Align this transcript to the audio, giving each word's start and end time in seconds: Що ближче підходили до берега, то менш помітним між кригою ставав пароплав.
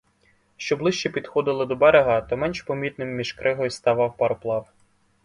Що 0.57 0.77
ближче 0.77 1.09
підходили 1.09 1.65
до 1.65 1.75
берега, 1.75 2.21
то 2.21 2.37
менш 2.37 2.61
помітним 2.61 3.07
між 3.15 3.33
кригою 3.33 3.69
ставав 3.69 4.17
пароплав. 4.17 4.67